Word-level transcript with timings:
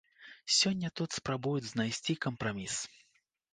Сёння 0.59 0.89
тут 1.01 1.17
спрабуюць 1.19 1.69
знайсці 1.73 2.19
кампраміс. 2.29 2.81